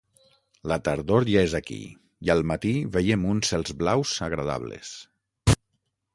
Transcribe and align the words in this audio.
La 0.69 0.77
tardor 0.87 1.27
ja 1.31 1.43
és 1.49 1.53
aquí 1.59 1.77
i 2.29 2.31
al 2.35 2.41
matí 2.53 2.73
veiem 2.97 3.29
uns 3.35 3.53
cels 3.55 3.77
blaus 3.83 4.17
agradables. 4.31 4.97